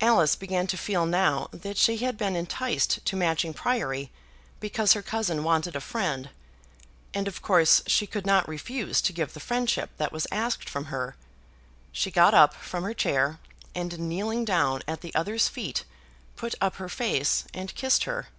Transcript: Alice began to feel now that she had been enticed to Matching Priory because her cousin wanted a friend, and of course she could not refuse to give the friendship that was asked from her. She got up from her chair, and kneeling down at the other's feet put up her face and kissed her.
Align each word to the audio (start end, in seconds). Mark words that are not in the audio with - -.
Alice 0.00 0.34
began 0.34 0.66
to 0.66 0.76
feel 0.76 1.06
now 1.06 1.46
that 1.52 1.76
she 1.78 1.98
had 1.98 2.18
been 2.18 2.34
enticed 2.34 3.04
to 3.06 3.14
Matching 3.14 3.54
Priory 3.54 4.10
because 4.58 4.94
her 4.94 5.00
cousin 5.00 5.44
wanted 5.44 5.76
a 5.76 5.80
friend, 5.80 6.30
and 7.14 7.28
of 7.28 7.40
course 7.40 7.80
she 7.86 8.04
could 8.04 8.26
not 8.26 8.48
refuse 8.48 9.00
to 9.02 9.12
give 9.12 9.32
the 9.32 9.38
friendship 9.38 9.90
that 9.96 10.10
was 10.10 10.26
asked 10.32 10.68
from 10.68 10.86
her. 10.86 11.14
She 11.92 12.10
got 12.10 12.34
up 12.34 12.52
from 12.52 12.82
her 12.82 12.94
chair, 12.94 13.38
and 13.76 13.96
kneeling 14.08 14.44
down 14.44 14.82
at 14.88 15.02
the 15.02 15.14
other's 15.14 15.46
feet 15.46 15.84
put 16.34 16.56
up 16.60 16.74
her 16.82 16.88
face 16.88 17.44
and 17.54 17.72
kissed 17.76 18.02
her. 18.10 18.30